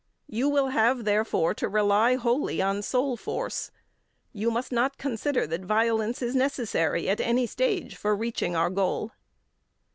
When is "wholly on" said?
2.15-2.81